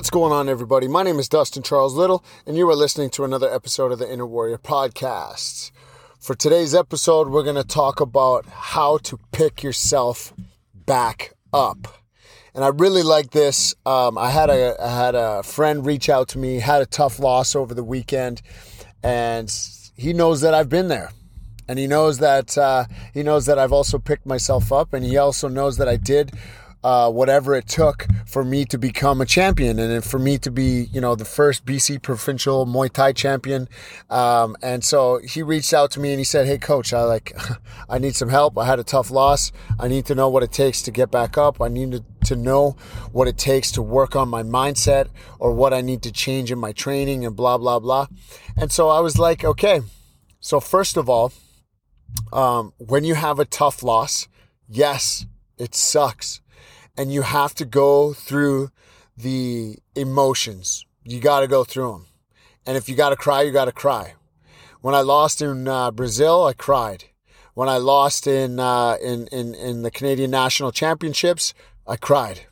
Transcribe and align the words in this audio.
What's 0.00 0.08
going 0.08 0.32
on, 0.32 0.48
everybody? 0.48 0.88
My 0.88 1.02
name 1.02 1.18
is 1.18 1.28
Dustin 1.28 1.62
Charles 1.62 1.92
Little, 1.92 2.24
and 2.46 2.56
you 2.56 2.66
are 2.70 2.74
listening 2.74 3.10
to 3.10 3.24
another 3.24 3.52
episode 3.52 3.92
of 3.92 3.98
the 3.98 4.10
Inner 4.10 4.24
Warrior 4.24 4.56
Podcast. 4.56 5.72
For 6.18 6.34
today's 6.34 6.74
episode, 6.74 7.28
we're 7.28 7.42
going 7.42 7.56
to 7.56 7.64
talk 7.64 8.00
about 8.00 8.46
how 8.46 8.96
to 8.96 9.20
pick 9.30 9.62
yourself 9.62 10.32
back 10.74 11.34
up. 11.52 11.86
And 12.54 12.64
I 12.64 12.68
really 12.68 13.02
like 13.02 13.32
this. 13.32 13.74
Um, 13.84 14.16
I 14.16 14.30
had 14.30 14.48
a 14.48 14.74
I 14.82 14.88
had 14.88 15.14
a 15.14 15.42
friend 15.42 15.84
reach 15.84 16.08
out 16.08 16.28
to 16.28 16.38
me, 16.38 16.60
had 16.60 16.80
a 16.80 16.86
tough 16.86 17.18
loss 17.18 17.54
over 17.54 17.74
the 17.74 17.84
weekend, 17.84 18.40
and 19.02 19.54
he 19.94 20.14
knows 20.14 20.40
that 20.40 20.54
I've 20.54 20.70
been 20.70 20.88
there 20.88 21.10
and 21.70 21.78
he 21.78 21.86
knows 21.86 22.18
that 22.18 22.58
uh, 22.58 22.84
he 23.14 23.22
knows 23.22 23.46
that 23.46 23.56
I've 23.56 23.72
also 23.72 23.96
picked 24.00 24.26
myself 24.26 24.72
up, 24.72 24.92
and 24.92 25.04
he 25.04 25.16
also 25.16 25.46
knows 25.46 25.76
that 25.76 25.88
I 25.88 25.94
did 25.94 26.32
uh, 26.82 27.10
whatever 27.10 27.54
it 27.54 27.68
took 27.68 28.06
for 28.26 28.44
me 28.44 28.64
to 28.64 28.78
become 28.78 29.20
a 29.20 29.26
champion 29.26 29.78
and 29.78 30.04
for 30.04 30.18
me 30.18 30.38
to 30.38 30.50
be, 30.50 30.88
you 30.92 31.00
know, 31.00 31.14
the 31.14 31.24
first 31.24 31.66
BC 31.66 32.00
provincial 32.02 32.66
Muay 32.66 32.90
Thai 32.90 33.12
champion. 33.12 33.68
Um, 34.08 34.56
and 34.62 34.82
so 34.82 35.18
he 35.18 35.42
reached 35.42 35.74
out 35.74 35.90
to 35.92 36.00
me 36.00 36.10
and 36.10 36.18
he 36.18 36.24
said, 36.24 36.46
"Hey, 36.46 36.58
coach, 36.58 36.92
I 36.92 37.02
like, 37.02 37.36
I 37.88 37.98
need 37.98 38.16
some 38.16 38.30
help. 38.30 38.56
I 38.56 38.64
had 38.64 38.78
a 38.78 38.84
tough 38.84 39.10
loss. 39.10 39.52
I 39.78 39.88
need 39.88 40.06
to 40.06 40.14
know 40.14 40.28
what 40.28 40.42
it 40.42 40.52
takes 40.52 40.80
to 40.82 40.90
get 40.90 41.10
back 41.10 41.36
up. 41.36 41.60
I 41.60 41.68
need 41.68 41.92
to, 41.92 42.04
to 42.26 42.36
know 42.36 42.76
what 43.12 43.28
it 43.28 43.36
takes 43.36 43.70
to 43.72 43.82
work 43.82 44.16
on 44.16 44.28
my 44.28 44.42
mindset 44.42 45.08
or 45.38 45.52
what 45.52 45.74
I 45.74 45.80
need 45.82 46.02
to 46.02 46.12
change 46.12 46.50
in 46.50 46.58
my 46.58 46.72
training 46.72 47.26
and 47.26 47.36
blah 47.36 47.58
blah 47.58 47.78
blah." 47.78 48.06
And 48.56 48.72
so 48.72 48.88
I 48.88 49.00
was 49.00 49.18
like, 49.18 49.44
"Okay." 49.44 49.82
So 50.40 50.60
first 50.60 50.96
of 50.96 51.10
all, 51.10 51.32
um, 52.32 52.72
when 52.78 53.04
you 53.04 53.14
have 53.14 53.38
a 53.38 53.44
tough 53.44 53.82
loss, 53.82 54.28
yes, 54.66 55.26
it 55.58 55.74
sucks 55.74 56.40
and 57.00 57.10
you 57.10 57.22
have 57.22 57.54
to 57.54 57.64
go 57.64 58.12
through 58.12 58.70
the 59.16 59.78
emotions. 59.96 60.84
You 61.02 61.18
got 61.18 61.40
to 61.40 61.46
go 61.46 61.64
through 61.64 61.92
them. 61.92 62.06
And 62.66 62.76
if 62.76 62.90
you 62.90 62.94
got 62.94 63.08
to 63.08 63.16
cry, 63.16 63.40
you 63.40 63.52
got 63.52 63.64
to 63.64 63.72
cry. 63.72 64.16
When 64.82 64.94
I 64.94 65.00
lost 65.00 65.40
in 65.40 65.66
uh, 65.66 65.92
Brazil, 65.92 66.44
I 66.44 66.52
cried. 66.52 67.04
When 67.54 67.70
I 67.70 67.78
lost 67.78 68.26
in, 68.26 68.60
uh, 68.60 68.98
in, 69.02 69.28
in, 69.28 69.54
in 69.54 69.80
the 69.80 69.90
Canadian 69.90 70.30
National 70.30 70.72
Championships, 70.72 71.54
I 71.86 71.96
cried. 71.96 72.42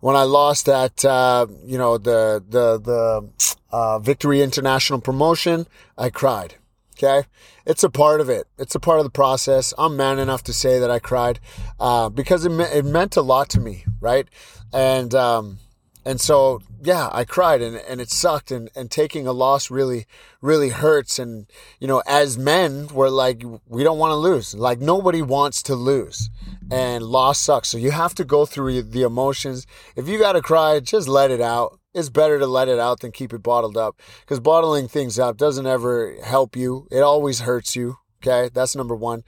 When 0.00 0.16
I 0.16 0.24
lost 0.24 0.68
at, 0.68 1.04
uh, 1.04 1.46
you 1.64 1.78
know, 1.78 1.96
the, 1.96 2.42
the, 2.48 2.80
the, 2.80 3.28
uh, 3.70 4.00
Victory 4.00 4.42
International 4.42 5.00
Promotion, 5.00 5.68
I 5.96 6.10
cried. 6.10 6.56
Okay. 7.02 7.26
It's 7.66 7.82
a 7.82 7.90
part 7.90 8.20
of 8.20 8.28
it. 8.28 8.46
It's 8.58 8.74
a 8.74 8.80
part 8.80 8.98
of 8.98 9.04
the 9.04 9.10
process. 9.10 9.74
I'm 9.76 9.96
man 9.96 10.18
enough 10.18 10.44
to 10.44 10.52
say 10.52 10.78
that 10.78 10.90
I 10.90 11.00
cried, 11.00 11.40
uh, 11.80 12.08
because 12.08 12.44
it, 12.44 12.50
me- 12.50 12.64
it 12.64 12.84
meant 12.84 13.16
a 13.16 13.22
lot 13.22 13.48
to 13.50 13.60
me. 13.60 13.84
Right. 14.00 14.28
And, 14.72 15.12
um, 15.14 15.58
and 16.04 16.20
so, 16.20 16.60
yeah, 16.82 17.08
I 17.12 17.24
cried 17.24 17.60
and, 17.62 17.76
and 17.76 18.00
it 18.00 18.10
sucked 18.10 18.50
and, 18.50 18.70
and 18.76 18.90
taking 18.90 19.26
a 19.26 19.32
loss 19.32 19.70
really, 19.70 20.06
really 20.40 20.68
hurts. 20.70 21.18
And, 21.18 21.46
you 21.80 21.88
know, 21.88 22.02
as 22.06 22.38
men, 22.38 22.88
we're 22.88 23.08
like, 23.08 23.42
we 23.68 23.84
don't 23.84 23.98
want 23.98 24.12
to 24.12 24.16
lose. 24.16 24.54
Like 24.54 24.80
nobody 24.80 25.22
wants 25.22 25.62
to 25.64 25.74
lose 25.74 26.30
and 26.70 27.04
loss 27.04 27.38
sucks. 27.38 27.68
So 27.68 27.78
you 27.78 27.90
have 27.90 28.14
to 28.16 28.24
go 28.24 28.46
through 28.46 28.82
the 28.82 29.02
emotions. 29.02 29.66
If 29.96 30.08
you 30.08 30.18
got 30.18 30.32
to 30.32 30.42
cry, 30.42 30.78
just 30.80 31.08
let 31.08 31.30
it 31.30 31.40
out 31.40 31.78
it's 31.94 32.08
better 32.08 32.38
to 32.38 32.46
let 32.46 32.68
it 32.68 32.78
out 32.78 33.00
than 33.00 33.12
keep 33.12 33.32
it 33.32 33.42
bottled 33.42 33.76
up 33.76 34.00
because 34.20 34.40
bottling 34.40 34.88
things 34.88 35.18
up 35.18 35.36
doesn't 35.36 35.66
ever 35.66 36.16
help 36.24 36.56
you. 36.56 36.88
It 36.90 37.00
always 37.00 37.40
hurts 37.40 37.76
you. 37.76 37.98
Okay. 38.22 38.50
That's 38.52 38.76
number 38.76 38.94
one. 38.94 39.24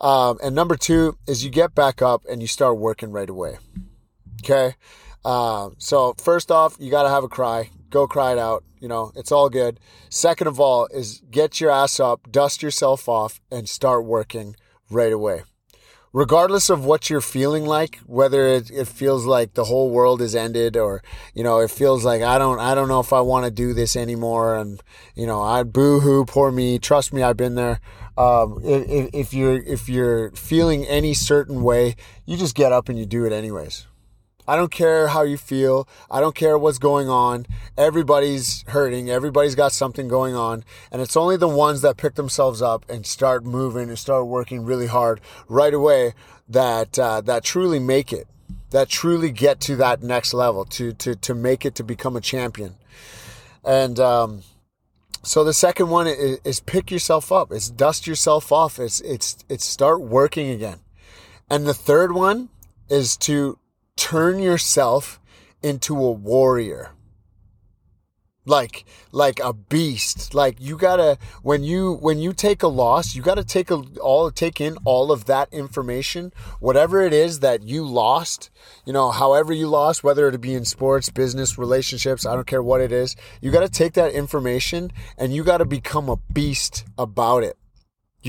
Um, 0.00 0.38
and 0.42 0.54
number 0.54 0.76
two 0.76 1.18
is 1.26 1.44
you 1.44 1.50
get 1.50 1.74
back 1.74 2.00
up 2.00 2.24
and 2.30 2.40
you 2.40 2.48
start 2.48 2.78
working 2.78 3.10
right 3.10 3.28
away. 3.28 3.58
Okay. 4.42 4.74
Um, 5.24 5.74
so 5.78 6.14
first 6.18 6.50
off, 6.50 6.76
you 6.78 6.90
got 6.90 7.02
to 7.02 7.10
have 7.10 7.24
a 7.24 7.28
cry. 7.28 7.70
Go 7.90 8.06
cry 8.06 8.32
it 8.32 8.38
out. 8.38 8.64
You 8.80 8.88
know, 8.88 9.12
it's 9.16 9.32
all 9.32 9.50
good. 9.50 9.80
Second 10.08 10.46
of 10.46 10.60
all 10.60 10.86
is 10.86 11.20
get 11.30 11.60
your 11.60 11.70
ass 11.70 11.98
up, 11.98 12.30
dust 12.30 12.62
yourself 12.62 13.08
off 13.08 13.40
and 13.50 13.68
start 13.68 14.04
working 14.04 14.54
right 14.88 15.12
away 15.12 15.42
regardless 16.12 16.70
of 16.70 16.84
what 16.84 17.10
you're 17.10 17.20
feeling 17.20 17.64
like, 17.64 17.98
whether 18.06 18.46
it, 18.46 18.70
it 18.70 18.86
feels 18.86 19.26
like 19.26 19.54
the 19.54 19.64
whole 19.64 19.90
world 19.90 20.22
is 20.22 20.34
ended 20.34 20.76
or, 20.76 21.02
you 21.34 21.42
know, 21.42 21.58
it 21.58 21.70
feels 21.70 22.04
like 22.04 22.22
I 22.22 22.38
don't, 22.38 22.58
I 22.58 22.74
don't 22.74 22.88
know 22.88 23.00
if 23.00 23.12
I 23.12 23.20
want 23.20 23.44
to 23.44 23.50
do 23.50 23.72
this 23.72 23.96
anymore. 23.96 24.56
And, 24.56 24.80
you 25.14 25.26
know, 25.26 25.42
I 25.42 25.62
boo 25.64 26.00
hoo, 26.00 26.24
poor 26.24 26.50
me. 26.52 26.78
Trust 26.78 27.12
me, 27.12 27.22
I've 27.22 27.36
been 27.36 27.56
there. 27.56 27.80
Um, 28.16 28.60
if, 28.62 29.10
if 29.12 29.34
you're, 29.34 29.62
if 29.62 29.88
you're 29.88 30.30
feeling 30.32 30.86
any 30.86 31.14
certain 31.14 31.62
way, 31.62 31.96
you 32.24 32.36
just 32.36 32.54
get 32.54 32.72
up 32.72 32.88
and 32.88 32.98
you 32.98 33.06
do 33.06 33.24
it 33.24 33.32
anyways. 33.32 33.87
I 34.48 34.56
don't 34.56 34.70
care 34.70 35.08
how 35.08 35.24
you 35.24 35.36
feel. 35.36 35.86
I 36.10 36.20
don't 36.20 36.34
care 36.34 36.56
what's 36.56 36.78
going 36.78 37.10
on. 37.10 37.44
Everybody's 37.76 38.64
hurting. 38.68 39.10
Everybody's 39.10 39.54
got 39.54 39.72
something 39.72 40.08
going 40.08 40.34
on. 40.34 40.64
And 40.90 41.02
it's 41.02 41.18
only 41.18 41.36
the 41.36 41.46
ones 41.46 41.82
that 41.82 41.98
pick 41.98 42.14
themselves 42.14 42.62
up 42.62 42.88
and 42.88 43.04
start 43.04 43.44
moving 43.44 43.90
and 43.90 43.98
start 43.98 44.26
working 44.26 44.64
really 44.64 44.86
hard 44.86 45.20
right 45.48 45.74
away 45.74 46.14
that, 46.48 46.98
uh, 46.98 47.20
that 47.20 47.44
truly 47.44 47.78
make 47.78 48.10
it, 48.10 48.26
that 48.70 48.88
truly 48.88 49.30
get 49.30 49.60
to 49.60 49.76
that 49.76 50.02
next 50.02 50.32
level, 50.32 50.64
to, 50.64 50.94
to, 50.94 51.14
to 51.14 51.34
make 51.34 51.66
it 51.66 51.74
to 51.74 51.84
become 51.84 52.16
a 52.16 52.20
champion. 52.22 52.76
And, 53.62 54.00
um, 54.00 54.42
so 55.22 55.44
the 55.44 55.52
second 55.52 55.90
one 55.90 56.06
is, 56.06 56.38
is 56.42 56.60
pick 56.60 56.90
yourself 56.90 57.30
up. 57.30 57.52
It's 57.52 57.68
dust 57.68 58.06
yourself 58.06 58.50
off. 58.50 58.78
It's, 58.78 59.02
it's, 59.02 59.44
it's 59.50 59.66
start 59.66 60.00
working 60.00 60.48
again. 60.48 60.78
And 61.50 61.66
the 61.66 61.74
third 61.74 62.12
one 62.12 62.48
is 62.88 63.14
to 63.18 63.58
turn 63.98 64.38
yourself 64.38 65.20
into 65.62 65.94
a 65.96 66.12
warrior. 66.12 66.92
Like 68.46 68.86
like 69.12 69.40
a 69.40 69.52
beast. 69.52 70.32
Like 70.32 70.56
you 70.58 70.78
gotta 70.78 71.18
when 71.42 71.64
you 71.64 71.94
when 72.00 72.18
you 72.18 72.32
take 72.32 72.62
a 72.62 72.68
loss 72.68 73.14
you 73.14 73.20
gotta 73.20 73.44
take 73.44 73.70
a, 73.70 73.82
all 74.00 74.30
take 74.30 74.58
in 74.58 74.78
all 74.86 75.12
of 75.12 75.26
that 75.26 75.52
information. 75.52 76.32
Whatever 76.58 77.02
it 77.02 77.12
is 77.12 77.40
that 77.40 77.62
you 77.64 77.84
lost 77.84 78.48
you 78.86 78.92
know 78.92 79.10
however 79.10 79.52
you 79.52 79.68
lost 79.68 80.02
whether 80.02 80.28
it 80.28 80.40
be 80.40 80.54
in 80.54 80.64
sports 80.64 81.10
business 81.10 81.58
relationships 81.58 82.24
i 82.24 82.34
don't 82.34 82.46
care 82.46 82.62
what 82.62 82.80
it 82.80 82.90
is 82.90 83.14
you 83.42 83.50
gotta 83.50 83.68
take 83.68 83.92
that 83.92 84.12
information 84.12 84.90
and 85.18 85.34
you 85.34 85.44
gotta 85.44 85.66
become 85.66 86.08
a 86.08 86.16
beast 86.32 86.86
about 86.96 87.42
it 87.42 87.58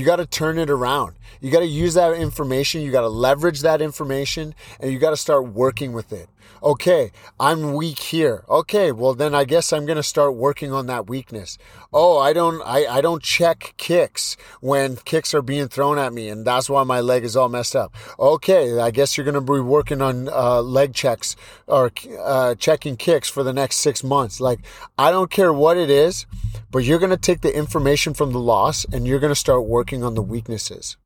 you 0.00 0.06
got 0.06 0.16
to 0.16 0.26
turn 0.26 0.58
it 0.58 0.70
around. 0.70 1.14
You 1.42 1.50
got 1.50 1.60
to 1.60 1.66
use 1.66 1.94
that 1.94 2.14
information. 2.14 2.80
You 2.80 2.90
got 2.90 3.02
to 3.02 3.08
leverage 3.08 3.60
that 3.60 3.82
information 3.82 4.54
and 4.80 4.90
you 4.90 4.98
got 4.98 5.10
to 5.10 5.16
start 5.16 5.48
working 5.48 5.92
with 5.92 6.12
it. 6.12 6.28
Okay, 6.62 7.10
I'm 7.38 7.74
weak 7.74 7.98
here. 7.98 8.44
Okay, 8.48 8.92
well 8.92 9.14
then 9.14 9.34
I 9.34 9.44
guess 9.44 9.72
I'm 9.72 9.86
going 9.86 9.96
to 9.96 10.02
start 10.02 10.34
working 10.34 10.72
on 10.72 10.86
that 10.86 11.08
weakness. 11.08 11.58
Oh, 11.92 12.18
I 12.18 12.32
don't 12.32 12.62
I, 12.62 12.86
I 12.86 13.00
don't 13.00 13.22
check 13.22 13.74
kicks 13.76 14.36
when 14.60 14.96
kicks 14.96 15.34
are 15.34 15.42
being 15.42 15.68
thrown 15.68 15.98
at 15.98 16.12
me 16.12 16.28
and 16.28 16.46
that's 16.46 16.68
why 16.68 16.84
my 16.84 17.00
leg 17.00 17.24
is 17.24 17.36
all 17.36 17.48
messed 17.48 17.74
up. 17.76 17.94
Okay, 18.18 18.78
I 18.78 18.90
guess 18.90 19.16
you're 19.16 19.24
going 19.24 19.34
to 19.34 19.40
be 19.40 19.60
working 19.60 20.02
on 20.02 20.28
uh, 20.28 20.60
leg 20.60 20.94
checks 20.94 21.36
or 21.66 21.90
uh, 22.22 22.54
checking 22.56 22.96
kicks 22.96 23.28
for 23.28 23.42
the 23.42 23.52
next 23.52 23.76
6 23.76 24.04
months. 24.04 24.40
Like 24.40 24.60
I 24.98 25.10
don't 25.10 25.30
care 25.30 25.52
what 25.52 25.76
it 25.76 25.90
is, 25.90 26.26
but 26.70 26.84
you're 26.84 26.98
going 26.98 27.10
to 27.10 27.16
take 27.16 27.40
the 27.40 27.56
information 27.56 28.14
from 28.14 28.32
the 28.32 28.40
loss 28.40 28.84
and 28.92 29.06
you're 29.06 29.20
going 29.20 29.32
to 29.32 29.34
start 29.34 29.64
working 29.66 30.04
on 30.04 30.14
the 30.14 30.22
weaknesses. 30.22 30.96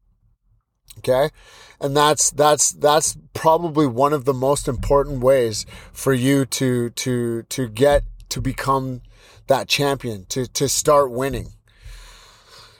Okay? 0.98 1.30
And 1.80 1.96
that's 1.96 2.30
that's 2.30 2.72
that's 2.72 3.16
probably 3.32 3.86
one 3.86 4.12
of 4.12 4.24
the 4.24 4.34
most 4.34 4.68
important 4.68 5.20
ways 5.20 5.66
for 5.92 6.12
you 6.12 6.46
to 6.46 6.90
to 6.90 7.42
to 7.42 7.68
get 7.68 8.04
to 8.30 8.40
become 8.40 9.02
that 9.48 9.68
champion, 9.68 10.24
to 10.26 10.46
to 10.46 10.68
start 10.68 11.10
winning. 11.10 11.48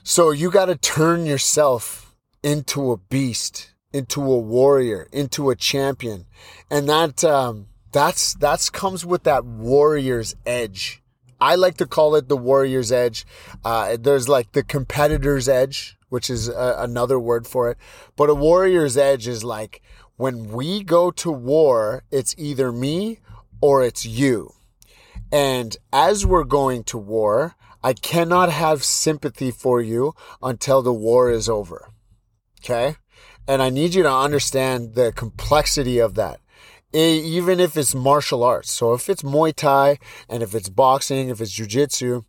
So 0.02 0.30
you 0.30 0.50
got 0.50 0.66
to 0.66 0.76
turn 0.76 1.26
yourself 1.26 2.14
into 2.42 2.92
a 2.92 2.96
beast, 2.96 3.72
into 3.92 4.20
a 4.20 4.38
warrior, 4.38 5.08
into 5.12 5.50
a 5.50 5.56
champion. 5.56 6.26
And 6.70 6.88
that 6.88 7.24
um 7.24 7.66
that's 7.92 8.34
that's 8.34 8.70
comes 8.70 9.04
with 9.04 9.24
that 9.24 9.44
warrior's 9.44 10.34
edge 10.46 11.02
I 11.40 11.56
like 11.56 11.76
to 11.76 11.86
call 11.86 12.14
it 12.14 12.28
the 12.28 12.38
warrior's 12.38 12.90
edge. 12.90 13.26
Uh, 13.64 13.98
there's 14.00 14.28
like 14.30 14.52
the 14.52 14.62
competitor's 14.62 15.46
edge, 15.46 15.96
which 16.14 16.30
is 16.30 16.48
a, 16.48 16.76
another 16.78 17.18
word 17.18 17.44
for 17.44 17.68
it. 17.68 17.76
But 18.14 18.30
a 18.30 18.36
warrior's 18.36 18.96
edge 18.96 19.26
is 19.26 19.42
like 19.42 19.82
when 20.14 20.52
we 20.52 20.84
go 20.84 21.10
to 21.10 21.30
war, 21.32 22.04
it's 22.12 22.36
either 22.38 22.70
me 22.70 23.18
or 23.60 23.82
it's 23.82 24.06
you. 24.06 24.52
And 25.32 25.76
as 25.92 26.24
we're 26.24 26.44
going 26.44 26.84
to 26.84 26.98
war, 26.98 27.56
I 27.82 27.94
cannot 27.94 28.52
have 28.52 28.84
sympathy 28.84 29.50
for 29.50 29.82
you 29.82 30.14
until 30.40 30.82
the 30.82 30.92
war 30.92 31.32
is 31.32 31.48
over. 31.48 31.88
Okay? 32.60 32.94
And 33.48 33.60
I 33.60 33.70
need 33.70 33.94
you 33.94 34.04
to 34.04 34.12
understand 34.12 34.94
the 34.94 35.10
complexity 35.10 35.98
of 35.98 36.14
that 36.14 36.38
even 36.92 37.58
if 37.58 37.76
it's 37.76 37.92
martial 37.92 38.44
arts. 38.44 38.70
So 38.70 38.94
if 38.94 39.08
it's 39.08 39.22
Muay 39.22 39.52
Thai 39.52 39.98
and 40.28 40.44
if 40.44 40.54
it's 40.54 40.68
boxing, 40.68 41.28
if 41.28 41.40
it's 41.40 41.58
jujitsu, 41.58 42.24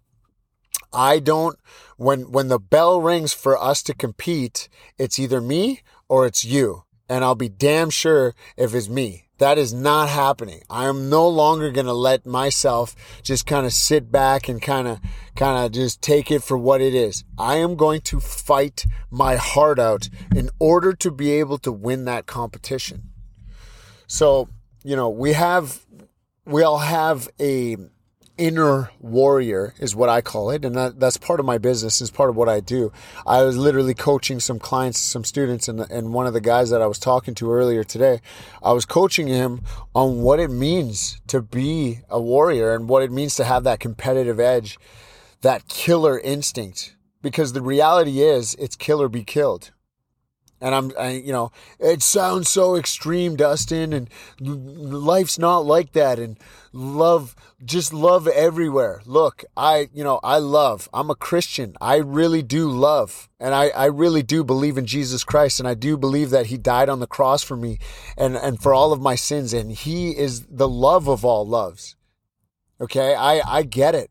I 0.96 1.20
don't 1.20 1.60
when 1.98 2.32
when 2.32 2.48
the 2.48 2.60
bell 2.60 3.02
rings 3.02 3.34
for 3.34 3.62
us 3.62 3.84
to 3.84 3.94
compete, 3.94 4.70
it's 4.98 5.20
either 5.20 5.42
me 5.42 5.82
or 6.08 6.26
it's 6.26 6.46
you. 6.46 6.84
And 7.08 7.24
I'll 7.24 7.36
be 7.36 7.50
damn 7.50 7.92
sure 7.92 8.34
if 8.58 8.74
it's 8.74 8.90
me. 8.90 9.26
That 9.38 9.58
is 9.58 9.74
not 9.74 10.08
happening. 10.08 10.62
I 10.70 10.86
am 10.86 11.10
no 11.10 11.28
longer 11.28 11.70
going 11.70 11.88
to 11.88 11.94
let 11.94 12.26
myself 12.26 12.96
just 13.22 13.46
kind 13.46 13.66
of 13.66 13.74
sit 13.74 14.12
back 14.12 14.48
and 14.48 14.62
kind 14.62 14.88
of, 14.88 15.00
kind 15.36 15.66
of 15.66 15.74
just 15.74 16.02
take 16.02 16.32
it 16.32 16.42
for 16.42 16.58
what 16.58 16.80
it 16.80 16.96
is. 16.96 17.26
I 17.38 17.58
am 17.58 17.76
going 17.76 18.02
to 18.02 18.22
fight 18.22 18.86
my 19.12 19.36
heart 19.36 19.78
out 19.78 20.10
in 20.34 20.50
order 20.58 20.94
to 20.94 21.12
be 21.12 21.32
able 21.34 21.58
to 21.60 21.72
win 21.72 22.06
that 22.06 22.28
competition. 22.28 23.10
So, 24.08 24.48
you 24.84 24.96
know, 24.96 25.10
we 25.10 25.34
have, 25.34 25.86
we 26.46 26.64
all 26.64 26.80
have 26.80 27.28
a, 27.40 27.76
inner 28.38 28.92
warrior 29.00 29.74
is 29.80 29.96
what 29.96 30.10
I 30.10 30.22
call 30.22 30.50
it. 30.50 30.66
And 30.66 30.76
that, 30.76 31.00
that's 31.00 31.18
part 31.18 31.40
of 31.40 31.46
my 31.46 31.58
business 31.58 32.02
is 32.02 32.12
part 32.12 32.30
of 32.30 32.36
what 32.36 32.50
I 32.50 32.60
do. 32.60 32.92
I 33.26 33.44
was 33.44 33.58
literally 33.58 33.94
coaching 33.94 34.40
some 34.40 34.60
clients, 34.60 35.00
some 35.00 35.24
students, 35.24 35.68
and, 35.68 35.80
and 35.80 36.14
one 36.14 36.28
of 36.28 36.34
the 36.34 36.42
guys 36.42 36.70
that 36.70 36.82
I 36.82 36.88
was 36.88 37.00
talking 37.00 37.36
to 37.36 37.52
earlier 37.52 37.84
today, 37.84 38.22
I 38.64 38.74
was 38.74 38.86
coaching 38.86 39.28
him 39.28 39.62
on 39.94 40.22
what 40.22 40.40
it 40.40 40.50
means 40.50 41.22
to 41.28 41.42
be 41.42 42.00
a 42.10 42.22
warrior 42.22 42.74
and 42.74 42.90
what 42.90 43.04
it 43.04 43.12
means 43.12 43.36
to 43.36 43.44
have 43.44 43.64
that 43.64 43.80
competitive 43.80 44.40
edge, 44.40 44.78
that 45.42 45.68
killer 45.68 46.20
instinct. 46.20 46.96
Because 47.22 47.54
the 47.54 47.62
reality 47.62 48.22
is 48.22 48.56
it's 48.60 48.76
kill 48.76 49.02
or 49.02 49.10
be 49.10 49.24
killed. 49.24 49.72
And 50.66 50.74
I'm, 50.74 50.92
I, 50.98 51.12
you 51.12 51.32
know, 51.32 51.52
it 51.80 52.02
sounds 52.02 52.50
so 52.50 52.76
extreme, 52.76 53.36
Dustin, 53.36 53.94
and 53.94 54.10
life's 54.40 55.38
not 55.38 55.60
like 55.60 55.92
that. 55.92 56.18
And 56.18 56.40
love, 56.74 57.36
just 57.64 57.94
love 57.94 58.28
everywhere. 58.28 59.04
Look, 59.06 59.46
I, 59.56 59.90
you 59.94 60.04
know, 60.04 60.20
I 60.24 60.40
love. 60.40 60.90
I'm 60.92 61.12
a 61.12 61.16
Christian. 61.16 61.76
I 61.80 61.98
really 61.98 62.42
do 62.42 62.68
love. 62.68 63.30
And 63.40 63.54
I, 63.54 63.68
I 63.68 63.86
really 63.86 64.24
do 64.24 64.44
believe 64.44 64.76
in 64.80 64.88
Jesus 64.88 65.24
Christ. 65.24 65.60
And 65.60 65.70
I 65.70 65.76
do 65.76 65.98
believe 65.98 66.32
that 66.32 66.48
he 66.48 66.58
died 66.58 66.90
on 66.90 67.00
the 67.00 67.06
cross 67.06 67.44
for 67.44 67.56
me 67.56 67.78
and, 68.18 68.36
and 68.36 68.60
for 68.60 68.74
all 68.74 68.92
of 68.92 69.00
my 69.00 69.14
sins. 69.14 69.54
And 69.54 69.72
he 69.72 70.18
is 70.18 70.48
the 70.48 70.68
love 70.68 71.08
of 71.08 71.24
all 71.24 71.48
loves. 71.48 71.96
Okay. 72.82 73.14
I, 73.14 73.40
I 73.46 73.62
get 73.62 73.94
it. 73.94 74.10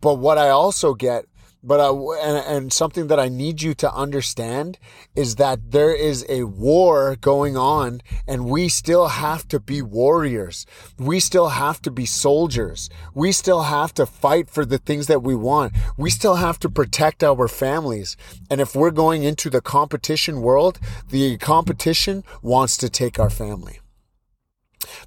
But 0.00 0.20
what 0.20 0.38
I 0.38 0.50
also 0.50 0.94
get 0.94 1.24
but 1.66 1.80
I, 1.80 1.88
and, 1.88 2.46
and 2.46 2.72
something 2.72 3.08
that 3.08 3.18
I 3.18 3.28
need 3.28 3.60
you 3.60 3.74
to 3.74 3.92
understand 3.92 4.78
is 5.16 5.34
that 5.34 5.72
there 5.72 5.92
is 5.92 6.24
a 6.28 6.44
war 6.44 7.16
going 7.20 7.56
on 7.56 8.02
and 8.26 8.46
we 8.46 8.68
still 8.68 9.08
have 9.08 9.48
to 9.48 9.58
be 9.58 9.82
warriors. 9.82 10.64
We 10.96 11.18
still 11.18 11.48
have 11.48 11.82
to 11.82 11.90
be 11.90 12.06
soldiers. 12.06 12.88
We 13.14 13.32
still 13.32 13.62
have 13.62 13.92
to 13.94 14.06
fight 14.06 14.48
for 14.48 14.64
the 14.64 14.78
things 14.78 15.08
that 15.08 15.24
we 15.24 15.34
want. 15.34 15.72
We 15.96 16.08
still 16.08 16.36
have 16.36 16.60
to 16.60 16.70
protect 16.70 17.24
our 17.24 17.48
families. 17.48 18.16
And 18.48 18.60
if 18.60 18.76
we're 18.76 18.92
going 18.92 19.24
into 19.24 19.50
the 19.50 19.60
competition 19.60 20.42
world, 20.42 20.78
the 21.10 21.36
competition 21.38 22.22
wants 22.42 22.76
to 22.76 22.88
take 22.88 23.18
our 23.18 23.30
family. 23.30 23.80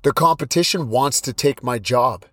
The 0.01 0.11
competition 0.11 0.89
wants 0.89 1.21
to 1.21 1.31
take 1.31 1.63
my 1.63 1.79
job. 1.79 2.25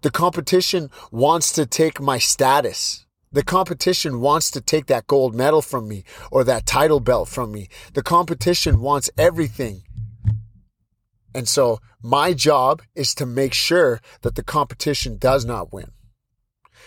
The 0.00 0.10
competition 0.10 0.90
wants 1.10 1.52
to 1.52 1.66
take 1.66 2.00
my 2.00 2.16
status. 2.16 3.04
The 3.34 3.42
competition 3.42 4.20
wants 4.20 4.48
to 4.52 4.60
take 4.60 4.86
that 4.86 5.08
gold 5.08 5.34
medal 5.34 5.60
from 5.60 5.88
me 5.88 6.04
or 6.30 6.44
that 6.44 6.66
title 6.66 7.00
belt 7.00 7.28
from 7.28 7.50
me. 7.50 7.68
The 7.92 8.02
competition 8.02 8.80
wants 8.80 9.10
everything. 9.18 9.82
And 11.34 11.48
so 11.48 11.80
my 12.00 12.32
job 12.32 12.80
is 12.94 13.12
to 13.16 13.26
make 13.26 13.52
sure 13.52 14.00
that 14.22 14.36
the 14.36 14.44
competition 14.44 15.18
does 15.18 15.44
not 15.44 15.72
win. 15.72 15.90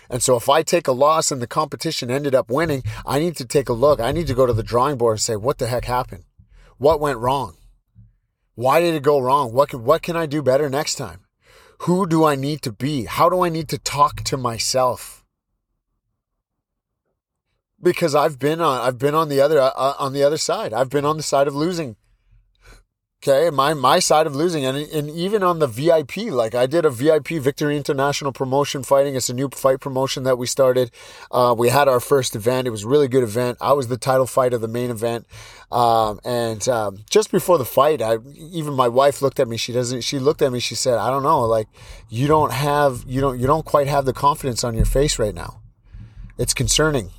And 0.09 0.23
so 0.23 0.37
if 0.37 0.47
I 0.47 0.63
take 0.63 0.87
a 0.87 0.93
loss 0.93 1.33
and 1.33 1.41
the 1.41 1.47
competition 1.47 2.09
ended 2.09 2.33
up 2.33 2.49
winning, 2.49 2.83
I 3.05 3.19
need 3.19 3.35
to 3.37 3.45
take 3.45 3.67
a 3.67 3.73
look. 3.73 3.99
I 3.99 4.13
need 4.13 4.27
to 4.27 4.33
go 4.33 4.45
to 4.45 4.53
the 4.53 4.63
drawing 4.63 4.97
board 4.97 5.15
and 5.15 5.21
say, 5.21 5.35
what 5.35 5.57
the 5.57 5.67
heck 5.67 5.83
happened? 5.83 6.23
What 6.77 7.01
went 7.01 7.19
wrong? 7.19 7.57
Why 8.55 8.79
did 8.79 8.95
it 8.95 9.03
go 9.03 9.19
wrong? 9.19 9.51
What 9.51 9.67
can, 9.67 9.83
what 9.83 10.01
can 10.01 10.15
I 10.15 10.27
do 10.27 10.41
better 10.41 10.69
next 10.69 10.95
time? 10.95 11.25
Who 11.79 12.07
do 12.07 12.23
I 12.23 12.35
need 12.35 12.61
to 12.61 12.71
be? 12.71 13.03
How 13.03 13.27
do 13.27 13.41
I 13.41 13.49
need 13.49 13.67
to 13.67 13.77
talk 13.77 14.23
to 14.23 14.37
myself? 14.37 15.25
Because 17.81 18.15
I've 18.15 18.39
been 18.39 18.61
on 18.61 18.81
I've 18.81 18.97
been 18.97 19.15
on 19.15 19.29
the 19.29 19.41
other 19.41 19.59
uh, 19.59 19.71
uh, 19.75 19.93
on 19.99 20.13
the 20.13 20.23
other 20.23 20.37
side. 20.37 20.73
I've 20.73 20.89
been 20.89 21.05
on 21.05 21.17
the 21.17 21.23
side 21.23 21.47
of 21.47 21.55
losing. 21.55 21.95
Okay, 23.23 23.49
my 23.49 23.73
my 23.73 23.97
side 23.97 24.27
of 24.27 24.35
losing, 24.35 24.63
and 24.63 24.77
and 24.77 25.09
even 25.09 25.41
on 25.41 25.57
the 25.57 25.65
VIP, 25.65 26.17
like 26.31 26.53
I 26.53 26.67
did 26.67 26.85
a 26.85 26.89
VIP 26.91 27.29
Victory 27.29 27.75
International 27.75 28.31
promotion 28.31 28.83
fighting. 28.83 29.15
It's 29.15 29.27
a 29.27 29.33
new 29.33 29.49
fight 29.49 29.79
promotion 29.79 30.21
that 30.23 30.37
we 30.37 30.45
started. 30.45 30.91
Uh, 31.31 31.55
we 31.57 31.69
had 31.69 31.87
our 31.87 31.99
first 31.99 32.35
event. 32.35 32.67
It 32.67 32.69
was 32.69 32.83
a 32.83 32.87
really 32.87 33.07
good 33.07 33.23
event. 33.23 33.57
I 33.59 33.73
was 33.73 33.87
the 33.87 33.97
title 33.97 34.27
fight 34.27 34.53
of 34.53 34.61
the 34.61 34.67
main 34.67 34.91
event, 34.91 35.25
um, 35.71 36.19
and 36.23 36.67
um, 36.69 36.99
just 37.09 37.31
before 37.31 37.57
the 37.57 37.65
fight, 37.65 38.03
I 38.03 38.17
even 38.35 38.75
my 38.75 38.87
wife 38.87 39.23
looked 39.23 39.39
at 39.39 39.47
me. 39.47 39.57
She 39.57 39.73
doesn't. 39.73 40.01
She 40.01 40.19
looked 40.19 40.43
at 40.43 40.51
me. 40.51 40.59
She 40.59 40.75
said, 40.75 40.99
"I 40.99 41.09
don't 41.09 41.23
know. 41.23 41.41
Like 41.41 41.67
you 42.09 42.27
don't 42.27 42.53
have 42.53 43.03
you 43.07 43.19
don't 43.19 43.39
you 43.39 43.47
don't 43.47 43.65
quite 43.65 43.87
have 43.87 44.05
the 44.05 44.13
confidence 44.13 44.63
on 44.63 44.75
your 44.75 44.85
face 44.85 45.17
right 45.17 45.33
now. 45.33 45.59
It's 46.37 46.53
concerning." 46.53 47.09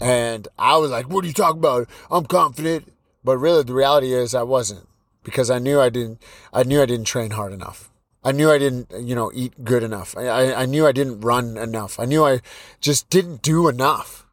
And 0.00 0.48
I 0.58 0.78
was 0.78 0.90
like, 0.90 1.10
what 1.10 1.24
are 1.24 1.28
you 1.28 1.34
talking 1.34 1.58
about? 1.58 1.88
I'm 2.10 2.24
confident. 2.24 2.92
But 3.22 3.36
really 3.36 3.62
the 3.62 3.74
reality 3.74 4.14
is 4.14 4.34
I 4.34 4.42
wasn't 4.42 4.88
because 5.22 5.50
I 5.50 5.58
knew 5.58 5.78
I 5.78 5.90
didn't, 5.90 6.22
I 6.52 6.62
knew 6.62 6.80
I 6.80 6.86
didn't 6.86 7.04
train 7.04 7.32
hard 7.32 7.52
enough. 7.52 7.90
I 8.24 8.32
knew 8.32 8.50
I 8.50 8.58
didn't, 8.58 8.90
you 8.98 9.14
know, 9.14 9.30
eat 9.34 9.64
good 9.64 9.82
enough. 9.82 10.16
I, 10.16 10.52
I, 10.54 10.66
knew 10.66 10.86
I 10.86 10.92
didn't 10.92 11.20
run 11.20 11.56
enough. 11.56 11.98
I 11.98 12.04
knew 12.04 12.24
I 12.24 12.40
just 12.80 13.08
didn't 13.08 13.40
do 13.40 13.68
enough. 13.68 14.26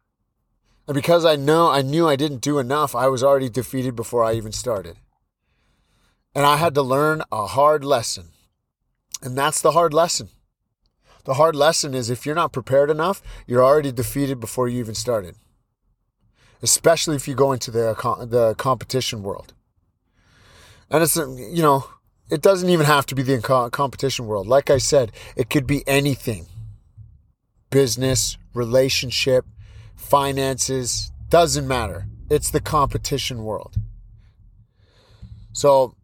And 0.86 0.94
because 0.94 1.24
I 1.24 1.36
know, 1.36 1.70
I 1.70 1.82
knew 1.82 2.06
I 2.06 2.16
didn't 2.16 2.40
do 2.40 2.58
enough, 2.58 2.94
I 2.94 3.08
was 3.08 3.22
already 3.22 3.48
defeated 3.48 3.96
before 3.96 4.24
I 4.24 4.34
even 4.34 4.52
started. 4.52 4.96
And 6.34 6.44
I 6.44 6.56
had 6.56 6.74
to 6.74 6.82
learn 6.82 7.22
a 7.32 7.46
hard 7.46 7.84
lesson. 7.84 8.28
And 9.22 9.36
that's 9.36 9.60
the 9.60 9.72
hard 9.72 9.92
lesson. 9.92 10.28
The 11.24 11.34
hard 11.34 11.56
lesson 11.56 11.94
is 11.94 12.08
if 12.08 12.24
you're 12.24 12.34
not 12.34 12.52
prepared 12.52 12.90
enough, 12.90 13.22
you're 13.46 13.64
already 13.64 13.92
defeated 13.92 14.38
before 14.38 14.68
you 14.68 14.80
even 14.80 14.94
started 14.94 15.36
especially 16.62 17.16
if 17.16 17.28
you 17.28 17.34
go 17.34 17.52
into 17.52 17.70
the 17.70 17.94
the 18.28 18.54
competition 18.56 19.22
world. 19.22 19.54
And 20.90 21.02
it's 21.02 21.16
you 21.16 21.62
know 21.62 21.86
it 22.30 22.42
doesn't 22.42 22.68
even 22.68 22.86
have 22.86 23.06
to 23.06 23.14
be 23.14 23.22
the 23.22 23.40
competition 23.72 24.26
world. 24.26 24.46
Like 24.46 24.70
I 24.70 24.78
said, 24.78 25.12
it 25.36 25.50
could 25.50 25.66
be 25.66 25.86
anything. 25.86 26.46
Business, 27.70 28.38
relationship, 28.54 29.44
finances, 29.96 31.10
doesn't 31.28 31.66
matter. 31.66 32.06
It's 32.30 32.50
the 32.50 32.60
competition 32.60 33.44
world. 33.44 33.76
So 35.52 35.94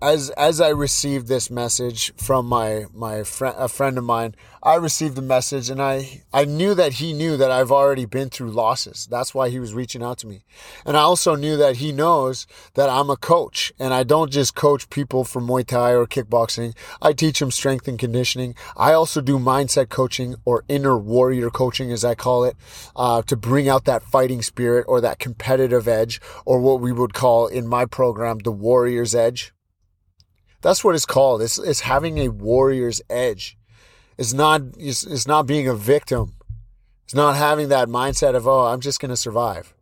as 0.00 0.30
as 0.30 0.60
I 0.60 0.68
received 0.68 1.26
this 1.26 1.50
message 1.50 2.14
from 2.16 2.46
my 2.46 2.86
my 2.94 3.24
friend 3.24 3.56
a 3.58 3.68
friend 3.68 3.98
of 3.98 4.04
mine, 4.04 4.36
I 4.62 4.76
received 4.76 5.16
the 5.16 5.22
message 5.22 5.70
and 5.70 5.82
I 5.82 6.22
I 6.32 6.44
knew 6.44 6.74
that 6.74 6.94
he 6.94 7.12
knew 7.12 7.36
that 7.36 7.50
I've 7.50 7.72
already 7.72 8.04
been 8.04 8.30
through 8.30 8.52
losses. 8.52 9.08
That's 9.10 9.34
why 9.34 9.48
he 9.48 9.58
was 9.58 9.74
reaching 9.74 10.02
out 10.02 10.18
to 10.18 10.28
me. 10.28 10.44
And 10.86 10.96
I 10.96 11.00
also 11.00 11.34
knew 11.34 11.56
that 11.56 11.76
he 11.76 11.90
knows 11.90 12.46
that 12.74 12.88
I'm 12.88 13.10
a 13.10 13.16
coach 13.16 13.72
and 13.80 13.92
I 13.92 14.04
don't 14.04 14.30
just 14.30 14.54
coach 14.54 14.88
people 14.88 15.24
for 15.24 15.42
Muay 15.42 15.66
Thai 15.66 15.94
or 15.94 16.06
kickboxing. 16.06 16.76
I 17.02 17.12
teach 17.12 17.40
them 17.40 17.50
strength 17.50 17.88
and 17.88 17.98
conditioning. 17.98 18.54
I 18.76 18.92
also 18.92 19.20
do 19.20 19.38
mindset 19.38 19.88
coaching 19.88 20.36
or 20.44 20.64
inner 20.68 20.96
warrior 20.96 21.50
coaching 21.50 21.90
as 21.90 22.04
I 22.04 22.14
call 22.14 22.44
it, 22.44 22.56
uh, 22.94 23.22
to 23.22 23.36
bring 23.36 23.68
out 23.68 23.84
that 23.86 24.04
fighting 24.04 24.42
spirit 24.42 24.84
or 24.86 25.00
that 25.00 25.18
competitive 25.18 25.88
edge 25.88 26.20
or 26.44 26.60
what 26.60 26.80
we 26.80 26.92
would 26.92 27.14
call 27.14 27.48
in 27.48 27.66
my 27.66 27.84
program 27.84 28.38
the 28.38 28.52
warrior's 28.52 29.14
edge 29.14 29.52
that's 30.60 30.82
what 30.82 30.94
it's 30.94 31.06
called. 31.06 31.42
It's, 31.42 31.58
it's 31.58 31.80
having 31.80 32.18
a 32.18 32.28
warrior's 32.28 33.00
edge. 33.08 33.56
It's 34.16 34.32
not, 34.32 34.62
it's, 34.78 35.04
it's 35.04 35.26
not 35.26 35.46
being 35.46 35.68
a 35.68 35.74
victim. 35.74 36.34
It's 37.04 37.14
not 37.14 37.36
having 37.36 37.68
that 37.68 37.88
mindset 37.88 38.34
of, 38.34 38.46
oh, 38.46 38.66
I'm 38.66 38.80
just 38.80 39.00
going 39.00 39.10
to 39.10 39.16
survive. 39.16 39.74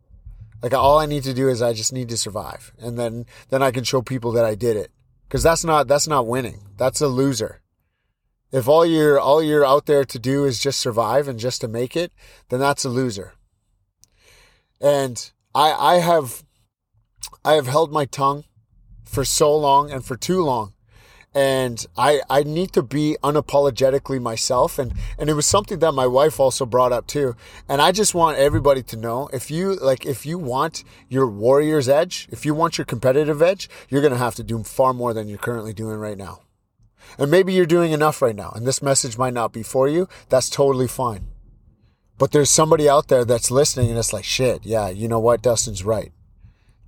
Like 0.61 0.73
all 0.73 0.99
I 0.99 1.05
need 1.05 1.23
to 1.23 1.33
do 1.33 1.49
is 1.49 1.61
I 1.61 1.73
just 1.73 1.93
need 1.93 2.09
to 2.09 2.17
survive. 2.17 2.71
And 2.79 2.97
then, 2.97 3.25
then 3.49 3.61
I 3.61 3.71
can 3.71 3.83
show 3.83 4.01
people 4.01 4.31
that 4.33 4.45
I 4.45 4.55
did 4.55 4.77
it. 4.77 4.91
Cause 5.29 5.43
that's 5.43 5.65
not, 5.65 5.87
that's 5.87 6.07
not 6.07 6.25
winning. 6.25 6.61
That's 6.77 7.01
a 7.01 7.07
loser. 7.07 7.61
If 8.51 8.69
all 8.69 8.85
you're, 8.85 9.19
all 9.19 9.43
you're 9.43 9.65
out 9.65 9.87
there 9.87 10.05
to 10.05 10.19
do 10.19 10.45
is 10.45 10.59
just 10.59 10.79
survive 10.79 11.27
and 11.27 11.37
just 11.37 11.59
to 11.61 11.67
make 11.67 11.97
it, 11.97 12.13
then 12.47 12.61
that's 12.61 12.85
a 12.85 12.89
loser. 12.89 13.33
And 14.79 15.31
I, 15.53 15.73
I 15.73 15.95
have, 15.95 16.43
I 17.43 17.53
have 17.53 17.67
held 17.67 17.91
my 17.91 18.05
tongue 18.05 18.45
for 19.07 19.25
so 19.25 19.55
long 19.55 19.91
and 19.91 20.05
for 20.05 20.15
too 20.15 20.43
long. 20.43 20.73
And 21.33 21.85
I, 21.95 22.21
I 22.29 22.43
need 22.43 22.73
to 22.73 22.81
be 22.81 23.17
unapologetically 23.23 24.19
myself. 24.19 24.79
And, 24.79 24.93
and 25.19 25.29
it 25.29 25.33
was 25.33 25.45
something 25.45 25.79
that 25.79 25.91
my 25.91 26.07
wife 26.07 26.39
also 26.39 26.65
brought 26.65 26.91
up 26.91 27.05
too. 27.05 27.35
And 27.69 27.81
I 27.81 27.91
just 27.91 28.15
want 28.15 28.37
everybody 28.37 28.81
to 28.83 28.97
know 28.97 29.29
if 29.31 29.51
you, 29.51 29.75
like, 29.75 30.05
if 30.05 30.25
you 30.25 30.39
want 30.39 30.83
your 31.09 31.27
warrior's 31.27 31.87
edge, 31.87 32.27
if 32.31 32.45
you 32.45 32.55
want 32.55 32.77
your 32.77 32.85
competitive 32.85 33.41
edge, 33.41 33.69
you're 33.87 34.01
going 34.01 34.13
to 34.13 34.19
have 34.19 34.35
to 34.35 34.43
do 34.43 34.63
far 34.63 34.93
more 34.93 35.13
than 35.13 35.27
you're 35.27 35.37
currently 35.37 35.73
doing 35.73 35.97
right 35.97 36.17
now. 36.17 36.41
And 37.19 37.29
maybe 37.29 37.53
you're 37.53 37.65
doing 37.65 37.91
enough 37.91 38.21
right 38.21 38.35
now 38.35 38.51
and 38.55 38.65
this 38.65 38.81
message 38.81 39.17
might 39.17 39.33
not 39.33 39.53
be 39.53 39.63
for 39.63 39.87
you. 39.87 40.09
That's 40.29 40.49
totally 40.49 40.87
fine. 40.87 41.27
But 42.17 42.31
there's 42.31 42.49
somebody 42.49 42.89
out 42.89 43.09
there 43.09 43.23
that's 43.23 43.51
listening 43.51 43.89
and 43.89 43.99
it's 43.99 44.11
like, 44.11 44.25
shit, 44.25 44.65
yeah, 44.65 44.89
you 44.89 45.07
know 45.07 45.19
what? 45.19 45.43
Dustin's 45.43 45.85
right 45.85 46.11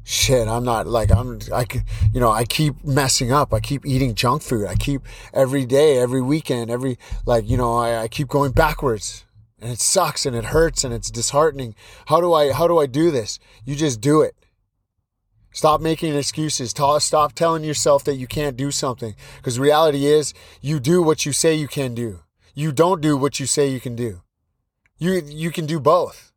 shit, 0.09 0.47
I'm 0.47 0.63
not 0.63 0.87
like, 0.87 1.11
I'm, 1.11 1.39
I, 1.53 1.67
you 2.11 2.19
know, 2.19 2.31
I 2.31 2.43
keep 2.43 2.83
messing 2.83 3.31
up. 3.31 3.53
I 3.53 3.59
keep 3.59 3.85
eating 3.85 4.15
junk 4.15 4.41
food. 4.41 4.65
I 4.65 4.73
keep 4.73 5.03
every 5.33 5.65
day, 5.65 5.99
every 5.99 6.21
weekend, 6.21 6.71
every, 6.71 6.97
like, 7.27 7.47
you 7.47 7.57
know, 7.57 7.77
I, 7.77 8.01
I 8.01 8.07
keep 8.07 8.27
going 8.27 8.51
backwards 8.51 9.25
and 9.61 9.71
it 9.71 9.79
sucks 9.79 10.25
and 10.25 10.35
it 10.35 10.45
hurts 10.45 10.83
and 10.83 10.95
it's 10.95 11.11
disheartening. 11.11 11.75
How 12.07 12.21
do 12.21 12.33
I, 12.33 12.51
how 12.51 12.67
do 12.67 12.79
I 12.79 12.87
do 12.87 13.11
this? 13.11 13.39
You 13.65 13.75
just 13.75 14.01
do 14.01 14.21
it. 14.21 14.35
Stop 15.51 15.79
making 15.79 16.15
excuses. 16.15 16.71
Stop 16.71 17.33
telling 17.33 17.63
yourself 17.63 18.03
that 18.05 18.15
you 18.15 18.25
can't 18.25 18.57
do 18.57 18.71
something 18.71 19.15
because 19.37 19.59
reality 19.59 20.07
is 20.07 20.33
you 20.59 20.79
do 20.79 21.03
what 21.03 21.23
you 21.23 21.31
say 21.33 21.53
you 21.53 21.67
can 21.67 21.93
do. 21.93 22.21
You 22.55 22.71
don't 22.71 22.99
do 22.99 23.15
what 23.15 23.39
you 23.39 23.45
say 23.45 23.67
you 23.67 23.79
can 23.79 23.95
do. 23.95 24.21
You, 24.97 25.21
you 25.23 25.51
can 25.51 25.67
do 25.67 25.79
both. 25.79 26.33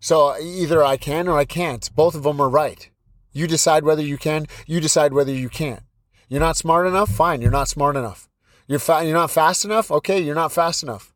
So 0.00 0.36
either 0.38 0.82
I 0.82 0.96
can 0.96 1.28
or 1.28 1.38
I 1.38 1.44
can't. 1.44 1.88
Both 1.94 2.14
of 2.14 2.22
them 2.22 2.40
are 2.40 2.48
right. 2.48 2.90
You 3.32 3.46
decide 3.46 3.84
whether 3.84 4.02
you 4.02 4.18
can. 4.18 4.46
You 4.66 4.80
decide 4.80 5.12
whether 5.12 5.32
you 5.32 5.48
can't. 5.48 5.82
You're 6.28 6.40
not 6.40 6.56
smart 6.56 6.86
enough? 6.86 7.10
Fine, 7.10 7.42
you're 7.42 7.50
not 7.50 7.68
smart 7.68 7.96
enough. 7.96 8.28
You're 8.66 8.78
fa- 8.78 9.04
you're 9.04 9.14
not 9.14 9.30
fast 9.30 9.64
enough? 9.64 9.90
Okay, 9.90 10.20
you're 10.20 10.34
not 10.34 10.52
fast 10.52 10.82
enough. 10.82 11.12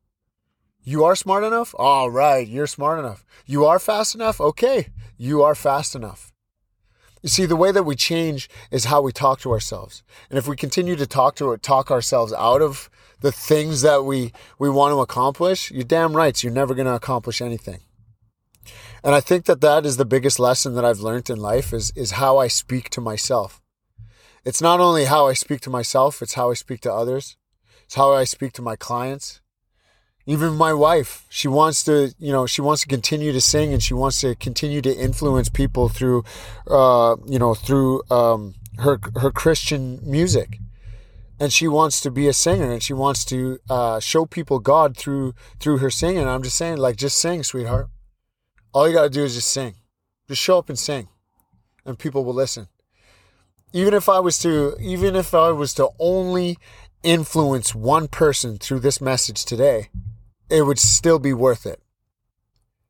You 0.82 1.04
are 1.04 1.16
smart 1.16 1.44
enough? 1.44 1.74
All 1.78 2.10
right, 2.10 2.46
you're 2.46 2.66
smart 2.66 2.98
enough. 2.98 3.24
You 3.46 3.64
are 3.64 3.78
fast 3.78 4.14
enough? 4.14 4.40
Okay, 4.40 4.88
you 5.16 5.42
are 5.42 5.54
fast 5.54 5.94
enough. 5.94 6.32
You 7.22 7.30
see, 7.30 7.46
the 7.46 7.56
way 7.56 7.72
that 7.72 7.84
we 7.84 7.96
change 7.96 8.50
is 8.70 8.84
how 8.84 9.00
we 9.00 9.10
talk 9.10 9.40
to 9.40 9.50
ourselves. 9.50 10.02
And 10.28 10.38
if 10.38 10.46
we 10.46 10.56
continue 10.56 10.94
to 10.96 11.06
talk 11.06 11.36
to 11.36 11.56
talk 11.56 11.90
ourselves 11.90 12.34
out 12.34 12.60
of 12.60 12.90
the 13.20 13.32
things 13.32 13.80
that 13.80 14.04
we, 14.04 14.32
we 14.58 14.68
want 14.68 14.92
to 14.92 15.00
accomplish, 15.00 15.70
you're 15.70 15.84
damn 15.84 16.14
right, 16.14 16.42
you're 16.42 16.52
never 16.52 16.74
going 16.74 16.86
to 16.86 16.94
accomplish 16.94 17.40
anything. 17.40 17.80
And 19.02 19.14
I 19.14 19.20
think 19.20 19.44
that 19.46 19.60
that 19.60 19.84
is 19.84 19.96
the 19.96 20.04
biggest 20.04 20.38
lesson 20.38 20.74
that 20.74 20.84
I've 20.84 21.00
learned 21.00 21.30
in 21.30 21.38
life 21.38 21.72
is, 21.72 21.92
is 21.94 22.12
how 22.12 22.38
I 22.38 22.48
speak 22.48 22.90
to 22.90 23.00
myself. 23.00 23.60
It's 24.44 24.60
not 24.60 24.80
only 24.80 25.06
how 25.06 25.26
I 25.26 25.32
speak 25.32 25.60
to 25.62 25.70
myself, 25.70 26.20
it's 26.20 26.34
how 26.34 26.50
I 26.50 26.54
speak 26.54 26.80
to 26.82 26.92
others. 26.92 27.36
It's 27.84 27.94
how 27.94 28.12
I 28.12 28.24
speak 28.24 28.52
to 28.54 28.62
my 28.62 28.76
clients. 28.76 29.40
Even 30.26 30.54
my 30.54 30.72
wife, 30.72 31.26
she 31.28 31.48
wants 31.48 31.82
to, 31.84 32.14
you 32.18 32.32
know, 32.32 32.46
she 32.46 32.62
wants 32.62 32.82
to 32.82 32.88
continue 32.88 33.32
to 33.32 33.40
sing 33.40 33.72
and 33.74 33.82
she 33.82 33.92
wants 33.92 34.22
to 34.22 34.34
continue 34.34 34.80
to 34.80 34.94
influence 34.96 35.50
people 35.50 35.88
through, 35.88 36.24
uh, 36.66 37.16
you 37.26 37.38
know, 37.38 37.54
through, 37.54 38.02
um, 38.10 38.54
her, 38.78 38.98
her 39.16 39.30
Christian 39.30 40.00
music. 40.02 40.58
And 41.38 41.52
she 41.52 41.68
wants 41.68 42.00
to 42.00 42.10
be 42.10 42.26
a 42.26 42.32
singer 42.32 42.72
and 42.72 42.82
she 42.82 42.94
wants 42.94 43.24
to, 43.26 43.58
uh, 43.68 44.00
show 44.00 44.24
people 44.24 44.60
God 44.60 44.96
through, 44.96 45.34
through 45.60 45.78
her 45.78 45.90
singing. 45.90 46.26
I'm 46.26 46.42
just 46.42 46.56
saying, 46.56 46.78
like, 46.78 46.96
just 46.96 47.18
sing, 47.18 47.42
sweetheart. 47.42 47.88
All 48.74 48.88
you 48.88 48.94
got 48.94 49.04
to 49.04 49.08
do 49.08 49.22
is 49.22 49.36
just 49.36 49.52
sing. 49.52 49.76
Just 50.26 50.42
show 50.42 50.58
up 50.58 50.68
and 50.68 50.78
sing, 50.78 51.08
and 51.86 51.96
people 51.96 52.24
will 52.24 52.34
listen. 52.34 52.66
Even 53.72 53.94
if 53.94 54.08
I 54.08 54.18
was 54.18 54.36
to, 54.40 54.76
even 54.80 55.14
if 55.14 55.32
I 55.32 55.52
was 55.52 55.74
to 55.74 55.90
only 56.00 56.58
influence 57.04 57.72
one 57.72 58.08
person 58.08 58.58
through 58.58 58.80
this 58.80 59.00
message 59.00 59.44
today, 59.44 59.90
it 60.50 60.62
would 60.62 60.80
still 60.80 61.20
be 61.20 61.32
worth 61.32 61.66
it. 61.66 61.80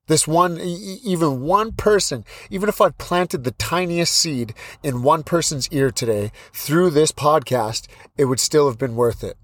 This 0.07 0.27
one, 0.27 0.59
even 0.59 1.43
one 1.43 1.73
person, 1.73 2.25
even 2.51 2.69
if 2.69 2.81
I 2.81 2.91
planted 2.91 3.45
the 3.45 3.53
tiniest 3.53 4.15
seed 4.15 4.55
in 4.83 5.03
one 5.03 5.23
person's 5.23 5.69
ear 5.71 5.91
today 5.91 6.31
through 6.53 6.91
this 6.91 7.13
podcast, 7.13 7.89
it 8.17 8.27
would 8.27 8.41
still 8.41 8.69
have 8.69 8.79
been 8.79 8.97
worth 8.97 9.25
it. 9.25 9.37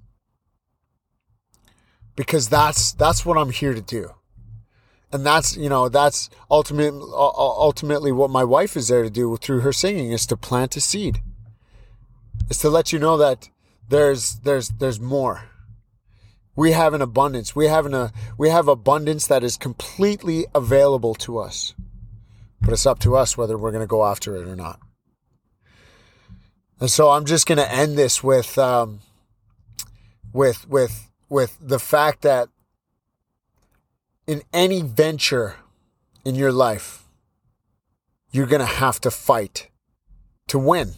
Because 2.14 2.48
that's, 2.48 2.92
that's 2.92 3.26
what 3.26 3.38
I'm 3.38 3.50
here 3.50 3.74
to 3.74 3.80
do 3.80 4.14
and 5.12 5.26
that's 5.26 5.56
you 5.56 5.68
know 5.68 5.88
that's 5.88 6.30
ultimately 6.50 7.00
ultimately 7.14 8.12
what 8.12 8.30
my 8.30 8.44
wife 8.44 8.76
is 8.76 8.88
there 8.88 9.02
to 9.02 9.10
do 9.10 9.36
through 9.36 9.60
her 9.60 9.72
singing 9.72 10.12
is 10.12 10.26
to 10.26 10.36
plant 10.36 10.76
a 10.76 10.80
seed. 10.80 11.20
Is 12.48 12.58
to 12.58 12.70
let 12.70 12.92
you 12.92 12.98
know 12.98 13.16
that 13.16 13.48
there's 13.88 14.36
there's 14.40 14.68
there's 14.70 15.00
more. 15.00 15.44
We 16.56 16.72
have 16.72 16.94
an 16.94 17.02
abundance. 17.02 17.56
We 17.56 17.66
have 17.66 17.86
an 17.86 17.94
a 17.94 18.12
we 18.38 18.50
have 18.50 18.68
abundance 18.68 19.26
that 19.26 19.42
is 19.42 19.56
completely 19.56 20.46
available 20.54 21.14
to 21.16 21.38
us. 21.38 21.74
But 22.60 22.72
it's 22.72 22.86
up 22.86 22.98
to 23.00 23.16
us 23.16 23.36
whether 23.36 23.56
we're 23.56 23.72
going 23.72 23.82
to 23.82 23.86
go 23.86 24.04
after 24.04 24.36
it 24.36 24.46
or 24.46 24.54
not. 24.56 24.80
And 26.78 26.90
so 26.90 27.10
i'm 27.10 27.26
just 27.26 27.46
going 27.46 27.58
to 27.58 27.72
end 27.72 27.98
this 27.98 28.22
with 28.22 28.56
um 28.56 29.00
with 30.32 30.68
with 30.68 31.10
with 31.28 31.56
the 31.60 31.78
fact 31.78 32.22
that 32.22 32.48
in 34.30 34.42
any 34.52 34.80
venture 34.80 35.56
in 36.24 36.36
your 36.36 36.52
life, 36.52 37.02
you're 38.30 38.46
going 38.46 38.60
to 38.60 38.76
have 38.84 39.00
to 39.00 39.10
fight 39.10 39.68
to 40.46 40.56
win. 40.56 40.92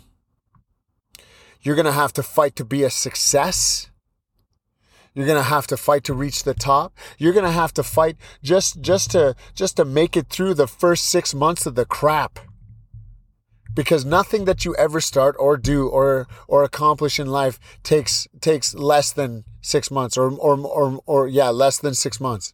You're 1.63 1.75
going 1.75 1.87
to 1.87 1.93
have 1.93 2.13
to 2.13 2.23
fight 2.23 2.57
to 2.57 2.65
be 2.67 2.83
a 2.83 2.91
success. 2.91 3.89
You're 5.15 5.25
going 5.25 5.39
to 5.39 5.55
have 5.57 5.67
to 5.69 5.79
fight 5.79 6.05
to 6.05 6.13
reach 6.13 6.45
the 6.45 6.53
top. 6.53 6.93
You're 7.17 7.33
going 7.33 7.47
to 7.47 7.61
have 7.63 7.73
to 7.75 7.83
fight 7.83 8.17
just 8.43 8.83
just 8.83 9.11
to 9.13 9.35
just 9.55 9.79
to 9.79 9.87
make 9.87 10.15
it 10.15 10.29
through 10.29 10.53
the 10.53 10.67
first 10.67 11.07
6 11.07 11.35
months 11.35 11.65
of 11.65 11.75
the 11.75 11.87
crap. 11.87 12.39
Because 13.73 14.05
nothing 14.05 14.45
that 14.45 14.67
you 14.67 14.75
ever 14.77 15.01
start 15.01 15.37
or 15.39 15.57
do 15.57 15.89
or 15.89 16.29
or 16.49 16.65
accomplish 16.65 17.19
in 17.19 17.29
life 17.29 17.59
takes 17.83 18.29
takes 18.43 18.75
less 18.75 19.11
than 19.11 19.45
6 19.63 19.91
months 19.91 20.19
or 20.19 20.31
or 20.33 20.59
or, 20.59 21.01
or 21.07 21.29
yeah, 21.29 21.49
less 21.49 21.79
than 21.79 21.95
6 21.95 22.21
months. 22.21 22.53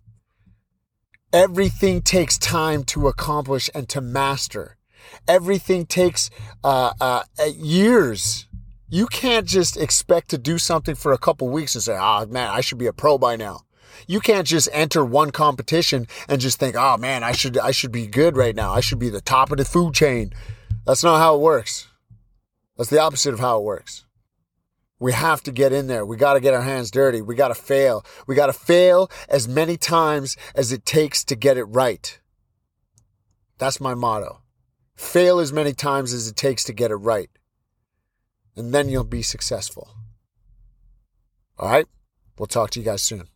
Everything 1.33 2.01
takes 2.01 2.39
time 2.39 2.85
to 2.85 3.07
accomplish 3.07 3.69
and 3.75 3.87
to 3.91 4.01
master. 4.01 4.79
Everything 5.27 5.85
takes 5.85 6.31
uh, 6.65 6.95
uh, 6.99 7.23
years. 7.55 8.47
You 8.89 9.07
can't 9.07 9.47
just 9.47 9.77
expect 9.77 10.31
to 10.31 10.39
do 10.39 10.57
something 10.57 10.95
for 10.95 11.13
a 11.13 11.19
couple 11.19 11.51
weeks 11.51 11.75
and 11.75 11.85
say, 11.85 11.97
"Ah, 11.99 12.23
oh, 12.23 12.27
man, 12.33 12.49
I 12.49 12.63
should 12.63 12.79
be 12.79 12.87
a 12.87 12.95
pro 12.95 13.19
by 13.19 13.37
now." 13.37 13.61
You 14.07 14.21
can't 14.21 14.47
just 14.47 14.71
enter 14.73 15.05
one 15.05 15.31
competition 15.31 16.07
and 16.31 16.41
just 16.41 16.59
think, 16.59 16.77
"Oh 16.77 16.97
man, 16.97 17.23
I 17.23 17.33
should 17.33 17.59
I 17.59 17.73
should 17.73 17.93
be 17.93 18.07
good 18.07 18.35
right 18.35 18.57
now. 18.57 18.73
I 18.73 18.81
should 18.81 18.99
be 18.99 19.11
the 19.11 19.21
top 19.21 19.53
of 19.53 19.59
the 19.59 19.67
food 19.67 19.93
chain." 19.93 20.33
That's 20.87 21.05
not 21.05 21.19
how 21.19 21.35
it 21.35 21.43
works. 21.43 21.89
That's 22.79 22.89
the 22.89 23.01
opposite 23.01 23.35
of 23.35 23.41
how 23.41 23.59
it 23.59 23.65
works. 23.65 24.07
We 25.01 25.13
have 25.13 25.43
to 25.45 25.53
get 25.53 25.73
in 25.73 25.87
there. 25.87 26.05
We 26.05 26.17
got 26.17 26.35
to 26.35 26.41
get 26.41 26.55
our 26.55 26.63
hands 26.63 26.91
dirty. 26.91 27.23
We 27.23 27.35
got 27.35 27.49
to 27.49 27.55
fail. 27.55 28.05
We 28.27 28.35
got 28.35 28.47
to 28.47 28.53
fail 28.53 29.11
as 29.29 29.47
many 29.47 29.77
times 29.77 30.37
as 30.55 30.73
it 30.73 30.85
takes 30.85 31.25
to 31.25 31.37
get 31.37 31.57
it 31.57 31.65
right. 31.65 32.19
That's 33.59 33.81
my 33.81 33.95
motto. 33.95 34.43
Fail 34.97 35.39
as 35.39 35.53
many 35.53 35.73
times 35.73 36.13
as 36.13 36.27
it 36.27 36.37
takes 36.37 36.65
to 36.65 36.73
get 36.73 36.91
it 36.91 36.97
right. 36.97 37.31
And 38.57 38.75
then 38.75 38.89
you'll 38.89 39.05
be 39.05 39.23
successful. 39.23 39.89
All 41.59 41.71
right? 41.71 41.87
We'll 42.37 42.47
talk 42.47 42.71
to 42.71 42.81
you 42.81 42.85
guys 42.85 43.03
soon. 43.03 43.29